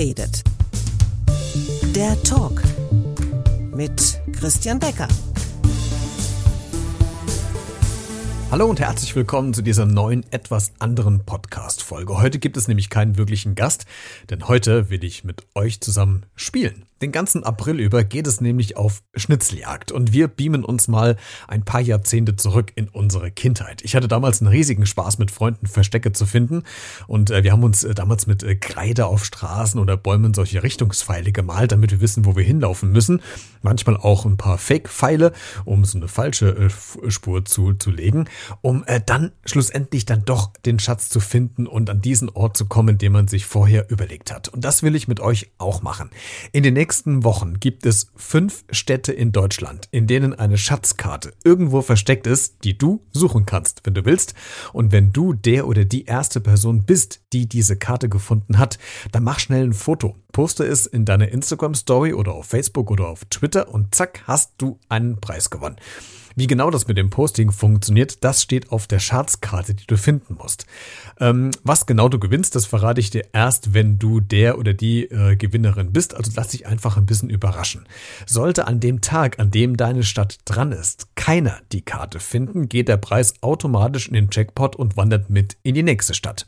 redet. 0.00 0.42
Der 1.94 2.22
Talk 2.22 2.62
mit 3.74 4.18
Christian 4.32 4.78
Becker. 4.78 5.06
Hallo 8.50 8.64
und 8.64 8.80
herzlich 8.80 9.14
willkommen 9.14 9.52
zu 9.52 9.60
dieser 9.60 9.84
neuen, 9.84 10.24
etwas 10.32 10.72
anderen 10.78 11.26
Podcast-Folge. 11.26 12.18
Heute 12.18 12.38
gibt 12.38 12.56
es 12.56 12.66
nämlich 12.66 12.88
keinen 12.88 13.18
wirklichen 13.18 13.54
Gast, 13.54 13.84
denn 14.30 14.48
heute 14.48 14.88
will 14.88 15.04
ich 15.04 15.22
mit 15.22 15.46
euch 15.54 15.82
zusammen 15.82 16.24
spielen. 16.34 16.86
Den 17.02 17.12
ganzen 17.12 17.44
April 17.44 17.80
über 17.80 18.04
geht 18.04 18.26
es 18.26 18.42
nämlich 18.42 18.76
auf 18.76 19.02
Schnitzeljagd 19.14 19.90
und 19.90 20.12
wir 20.12 20.28
beamen 20.28 20.66
uns 20.66 20.86
mal 20.86 21.16
ein 21.48 21.64
paar 21.64 21.80
Jahrzehnte 21.80 22.36
zurück 22.36 22.72
in 22.74 22.90
unsere 22.90 23.30
Kindheit. 23.30 23.80
Ich 23.82 23.96
hatte 23.96 24.06
damals 24.06 24.42
einen 24.42 24.50
riesigen 24.50 24.84
Spaß 24.84 25.16
mit 25.16 25.30
Freunden 25.30 25.66
Verstecke 25.66 26.12
zu 26.12 26.26
finden 26.26 26.64
und 27.06 27.30
äh, 27.30 27.42
wir 27.42 27.52
haben 27.52 27.64
uns 27.64 27.84
äh, 27.84 27.94
damals 27.94 28.26
mit 28.26 28.42
äh, 28.42 28.54
Kreide 28.54 29.06
auf 29.06 29.24
Straßen 29.24 29.80
oder 29.80 29.96
Bäumen 29.96 30.34
solche 30.34 30.62
Richtungspfeile 30.62 31.32
gemalt, 31.32 31.72
damit 31.72 31.90
wir 31.90 32.02
wissen, 32.02 32.26
wo 32.26 32.36
wir 32.36 32.44
hinlaufen 32.44 32.92
müssen. 32.92 33.22
Manchmal 33.62 33.96
auch 33.96 34.26
ein 34.26 34.36
paar 34.36 34.58
Fake-Pfeile, 34.58 35.32
um 35.64 35.86
so 35.86 35.96
eine 35.96 36.08
falsche 36.08 36.68
Spur 37.08 37.44
zu, 37.44 37.74
zu 37.74 37.90
legen, 37.90 38.28
um 38.60 38.84
dann 39.06 39.32
schlussendlich 39.44 40.06
dann 40.06 40.24
doch 40.24 40.52
den 40.64 40.78
Schatz 40.78 41.10
zu 41.10 41.20
finden 41.20 41.66
und 41.66 41.90
an 41.90 42.00
diesen 42.00 42.30
Ort 42.30 42.56
zu 42.56 42.66
kommen, 42.66 42.96
den 42.96 43.12
man 43.12 43.28
sich 43.28 43.44
vorher 43.44 43.90
überlegt 43.90 44.32
hat. 44.32 44.48
Und 44.48 44.64
das 44.64 44.82
will 44.82 44.94
ich 44.94 45.08
mit 45.08 45.20
euch 45.20 45.50
auch 45.58 45.82
machen. 45.82 46.08
In 46.52 46.62
den 46.62 46.72
nächsten 46.72 46.89
nächsten 46.90 47.22
Wochen 47.22 47.60
gibt 47.60 47.86
es 47.86 48.10
fünf 48.16 48.64
Städte 48.72 49.12
in 49.12 49.30
Deutschland, 49.30 49.86
in 49.92 50.08
denen 50.08 50.34
eine 50.34 50.58
Schatzkarte 50.58 51.32
irgendwo 51.44 51.82
versteckt 51.82 52.26
ist, 52.26 52.64
die 52.64 52.76
du 52.76 53.00
suchen 53.12 53.46
kannst, 53.46 53.82
wenn 53.84 53.94
du 53.94 54.04
willst. 54.04 54.34
Und 54.72 54.90
wenn 54.90 55.12
du 55.12 55.32
der 55.32 55.68
oder 55.68 55.84
die 55.84 56.06
erste 56.06 56.40
Person 56.40 56.82
bist, 56.82 57.20
die 57.32 57.48
diese 57.48 57.76
Karte 57.76 58.08
gefunden 58.08 58.58
hat, 58.58 58.80
dann 59.12 59.22
mach 59.22 59.38
schnell 59.38 59.62
ein 59.62 59.72
Foto. 59.72 60.16
Poste 60.32 60.64
es 60.64 60.86
in 60.86 61.04
deine 61.04 61.26
Instagram 61.26 61.74
Story 61.74 62.12
oder 62.12 62.32
auf 62.32 62.46
Facebook 62.46 62.90
oder 62.90 63.08
auf 63.08 63.24
Twitter 63.26 63.68
und 63.72 63.94
zack, 63.94 64.22
hast 64.26 64.52
du 64.58 64.78
einen 64.88 65.20
Preis 65.20 65.50
gewonnen. 65.50 65.76
Wie 66.36 66.46
genau 66.46 66.70
das 66.70 66.86
mit 66.86 66.96
dem 66.96 67.10
Posting 67.10 67.50
funktioniert, 67.50 68.24
das 68.24 68.42
steht 68.42 68.70
auf 68.70 68.86
der 68.86 68.98
Schatzkarte, 68.98 69.74
die 69.74 69.86
du 69.86 69.96
finden 69.96 70.36
musst. 70.38 70.64
Ähm, 71.18 71.50
was 71.64 71.86
genau 71.86 72.08
du 72.08 72.18
gewinnst, 72.18 72.54
das 72.54 72.66
verrate 72.66 73.00
ich 73.00 73.10
dir 73.10 73.26
erst, 73.32 73.74
wenn 73.74 73.98
du 73.98 74.20
der 74.20 74.58
oder 74.58 74.72
die 74.72 75.04
äh, 75.04 75.36
Gewinnerin 75.36 75.92
bist. 75.92 76.14
Also 76.14 76.30
lass 76.36 76.48
dich 76.48 76.66
einfach 76.66 76.96
ein 76.96 77.06
bisschen 77.06 77.30
überraschen. 77.30 77.86
Sollte 78.26 78.66
an 78.66 78.80
dem 78.80 79.00
Tag, 79.00 79.38
an 79.38 79.50
dem 79.50 79.76
deine 79.76 80.04
Stadt 80.04 80.38
dran 80.44 80.72
ist, 80.72 81.08
keiner 81.30 81.60
die 81.70 81.82
Karte 81.82 82.18
finden, 82.18 82.68
geht 82.68 82.88
der 82.88 82.96
Preis 82.96 83.34
automatisch 83.40 84.08
in 84.08 84.14
den 84.14 84.30
Jackpot 84.32 84.74
und 84.74 84.96
wandert 84.96 85.30
mit 85.30 85.58
in 85.62 85.76
die 85.76 85.84
nächste 85.84 86.12
Stadt. 86.12 86.44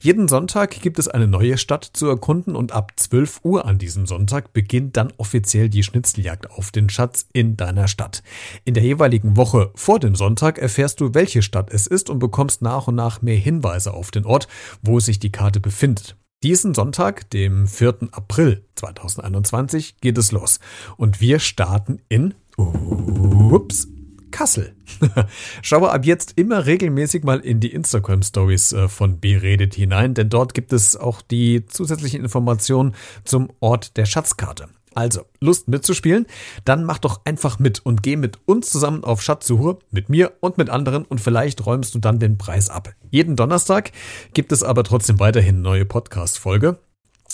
Jeden 0.00 0.28
Sonntag 0.28 0.80
gibt 0.82 1.00
es 1.00 1.08
eine 1.08 1.26
neue 1.26 1.58
Stadt 1.58 1.90
zu 1.94 2.06
erkunden 2.06 2.54
und 2.54 2.70
ab 2.70 2.92
12 2.94 3.40
Uhr 3.42 3.64
an 3.64 3.78
diesem 3.78 4.06
Sonntag 4.06 4.52
beginnt 4.52 4.96
dann 4.96 5.12
offiziell 5.16 5.68
die 5.68 5.82
Schnitzeljagd 5.82 6.48
auf 6.48 6.70
den 6.70 6.90
Schatz 6.90 7.26
in 7.32 7.56
deiner 7.56 7.88
Stadt. 7.88 8.22
In 8.64 8.74
der 8.74 8.84
jeweiligen 8.84 9.36
Woche 9.36 9.72
vor 9.74 9.98
dem 9.98 10.14
Sonntag 10.14 10.58
erfährst 10.58 11.00
du, 11.00 11.12
welche 11.12 11.42
Stadt 11.42 11.68
es 11.72 11.88
ist 11.88 12.08
und 12.08 12.20
bekommst 12.20 12.62
nach 12.62 12.86
und 12.86 12.94
nach 12.94 13.22
mehr 13.22 13.34
Hinweise 13.34 13.92
auf 13.92 14.12
den 14.12 14.26
Ort, 14.26 14.46
wo 14.80 15.00
sich 15.00 15.18
die 15.18 15.32
Karte 15.32 15.58
befindet. 15.58 16.16
Diesen 16.44 16.74
Sonntag, 16.74 17.28
dem 17.30 17.66
4. 17.66 18.10
April 18.12 18.64
2021, 18.76 19.96
geht 20.00 20.18
es 20.18 20.30
los. 20.30 20.60
Und 20.96 21.20
wir 21.20 21.40
starten 21.40 22.00
in 22.08 22.34
ups, 22.56 23.88
Kassel. 24.30 24.74
Schaue 25.62 25.90
ab 25.90 26.04
jetzt 26.04 26.32
immer 26.36 26.66
regelmäßig 26.66 27.24
mal 27.24 27.40
in 27.40 27.60
die 27.60 27.72
Instagram 27.72 28.22
Stories 28.22 28.72
äh, 28.72 28.88
von 28.88 29.20
Beredet 29.20 29.74
hinein, 29.74 30.14
denn 30.14 30.28
dort 30.28 30.54
gibt 30.54 30.72
es 30.72 30.96
auch 30.96 31.22
die 31.22 31.66
zusätzlichen 31.66 32.22
Informationen 32.22 32.94
zum 33.24 33.50
Ort 33.60 33.96
der 33.96 34.06
Schatzkarte. 34.06 34.68
Also, 34.94 35.22
Lust 35.40 35.68
mitzuspielen? 35.68 36.26
Dann 36.64 36.84
mach 36.84 36.98
doch 36.98 37.20
einfach 37.24 37.58
mit 37.58 37.78
und 37.80 38.02
geh 38.02 38.16
mit 38.16 38.38
uns 38.46 38.70
zusammen 38.70 39.04
auf 39.04 39.22
Schatzsuche, 39.22 39.78
mit 39.90 40.08
mir 40.08 40.32
und 40.40 40.58
mit 40.58 40.68
anderen 40.68 41.04
und 41.04 41.20
vielleicht 41.20 41.64
räumst 41.64 41.94
du 41.94 42.00
dann 42.00 42.18
den 42.18 42.38
Preis 42.38 42.70
ab. 42.70 42.92
Jeden 43.10 43.36
Donnerstag 43.36 43.92
gibt 44.34 44.50
es 44.50 44.62
aber 44.62 44.82
trotzdem 44.82 45.20
weiterhin 45.20 45.62
neue 45.62 45.84
Podcast-Folge. 45.84 46.78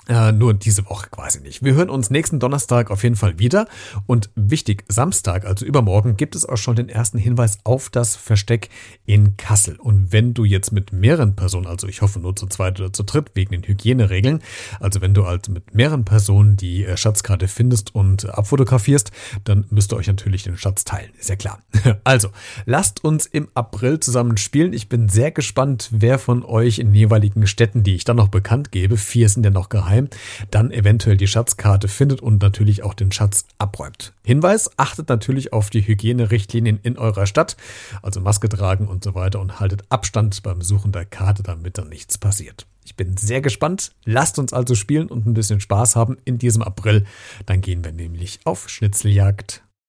Äh, 0.09 0.31
nur 0.31 0.55
diese 0.55 0.89
Woche 0.89 1.09
quasi 1.11 1.41
nicht. 1.41 1.65
Wir 1.65 1.75
hören 1.75 1.91
uns 1.91 2.11
nächsten 2.11 2.39
Donnerstag 2.39 2.93
auf 2.93 3.03
jeden 3.03 3.17
Fall 3.17 3.41
wieder. 3.41 3.67
Und 4.07 4.31
wichtig, 4.37 4.85
Samstag, 4.89 5.45
also 5.45 5.67
übermorgen, 5.67 6.17
gibt 6.17 6.37
es 6.37 6.47
auch 6.47 6.57
schon 6.57 6.77
den 6.77 6.89
ersten 6.89 7.19
Hinweis 7.19 7.59
auf 7.65 7.91
das 7.91 8.15
Versteck 8.15 8.71
in 9.05 9.37
Kassel. 9.37 9.77
Und 9.77 10.13
wenn 10.13 10.33
du 10.33 10.45
jetzt 10.45 10.71
mit 10.71 10.93
mehreren 10.93 11.35
Personen, 11.35 11.67
also 11.67 11.89
ich 11.89 12.03
hoffe 12.03 12.21
nur 12.21 12.37
zu 12.37 12.47
zweit 12.47 12.79
oder 12.79 12.93
zu 12.93 13.03
dritt, 13.03 13.33
wegen 13.35 13.51
den 13.51 13.65
Hygieneregeln, 13.65 14.43
also 14.79 15.01
wenn 15.01 15.13
du 15.13 15.27
halt 15.27 15.49
mit 15.49 15.75
mehreren 15.75 16.05
Personen 16.05 16.57
die 16.57 16.85
äh, 16.85 16.97
Schatzkarte 16.97 17.49
findest 17.49 17.95
und 17.95 18.29
abfotografierst, 18.29 19.11
dann 19.43 19.65
müsst 19.71 19.93
ihr 19.93 19.97
euch 19.97 20.07
natürlich 20.07 20.45
den 20.45 20.57
Schatz 20.57 20.85
teilen. 20.85 21.11
Ist 21.19 21.29
ja 21.29 21.37
klar. 21.37 21.61
Also, 22.05 22.29
lasst 22.67 23.03
uns 23.05 23.27
im 23.27 23.49
April 23.55 23.99
zusammen 24.01 24.37
spielen. 24.37 24.73
Ich 24.73 24.89
bin 24.89 25.09
sehr 25.09 25.31
gespannt, 25.31 25.89
wer 25.93 26.19
von 26.19 26.45
euch 26.45 26.79
in 26.79 26.95
jeweiligen 26.95 27.47
Städten, 27.47 27.83
die 27.83 27.95
ich 27.95 28.05
dann 28.05 28.17
noch 28.17 28.29
bekannt 28.29 28.71
gebe, 28.71 28.97
vier 28.97 29.29
sind 29.29 29.45
ja 29.45 29.51
noch 29.51 29.69
geheim, 29.69 29.96
daheim, 29.97 30.09
dann 30.51 30.71
eventuell 30.71 31.17
die 31.17 31.27
Schatzkarte 31.27 31.89
findet 31.89 32.21
und 32.21 32.43
natürlich 32.43 32.83
auch 32.83 32.95
den 32.95 33.13
Schatz 33.13 33.47
abräumt. 33.59 34.13
Hinweis, 34.25 34.71
achtet 34.77 35.09
natürlich 35.09 35.53
auf 35.53 35.71
die 35.71 35.87
Hygienerichtlinien 35.87 36.79
in 36.83 36.99
eurer 36.99 37.27
Stadt, 37.27 37.57
also 38.03 38.21
Maske 38.21 38.49
tragen 38.49 38.89
und 38.89 39.05
so 39.05 39.15
weiter 39.15 39.41
und 39.41 39.61
haltet 39.61 39.85
Abstand 39.89 40.43
beim 40.43 40.63
Suchen 40.63 40.93
der 40.93 41.05
Karte, 41.05 41.43
damit 41.43 41.79
dann 41.79 41.89
nichts 41.89 42.19
passiert. 42.19 42.67
Ich 42.85 42.95
bin 42.95 43.17
sehr 43.17 43.41
gespannt. 43.41 43.91
Lasst 44.05 44.39
uns 44.39 44.53
also 44.53 44.77
spielen 44.77 45.09
und 45.09 45.27
ein 45.27 45.35
bisschen 45.35 45.59
Spaß 45.59 45.97
haben 45.97 46.19
in 46.25 46.39
diesem 46.39 46.63
April. 46.63 47.05
Dann 47.45 47.61
gehen 47.61 47.85
wir 47.85 47.91
nämlich 47.91 48.39
auf 48.45 48.69
Schnitzeljagd. 48.69 49.66